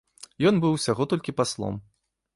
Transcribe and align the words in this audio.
Ён 0.49 0.55
быў 0.63 0.71
усяго 0.79 1.07
толькі 1.11 1.37
паслом. 1.43 1.81